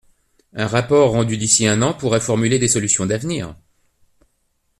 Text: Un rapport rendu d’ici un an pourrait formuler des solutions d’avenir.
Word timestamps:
Un 0.55 0.65
rapport 0.65 1.11
rendu 1.11 1.37
d’ici 1.37 1.67
un 1.67 1.83
an 1.83 1.93
pourrait 1.93 2.19
formuler 2.21 2.57
des 2.57 2.67
solutions 2.67 3.05
d’avenir. 3.05 3.53